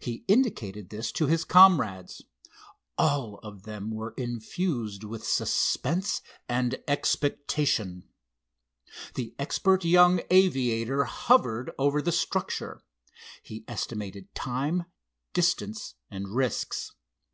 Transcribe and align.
He 0.00 0.24
indicated 0.28 0.88
this 0.88 1.12
to 1.12 1.26
his 1.26 1.44
comrades. 1.44 2.22
All 2.96 3.36
of 3.40 3.64
them 3.64 3.90
were 3.90 4.14
infused 4.16 5.04
with 5.04 5.22
suspense 5.26 6.22
and 6.48 6.82
expectation. 6.88 8.04
The 9.14 9.34
expert 9.38 9.84
young 9.84 10.22
aviator 10.30 11.04
hovered 11.04 11.70
over 11.78 12.00
the 12.00 12.12
structure. 12.12 12.80
He 13.42 13.66
estimated 13.68 14.34
time, 14.34 14.84
distance 15.34 15.96
and 16.10 16.28
risks. 16.34 16.92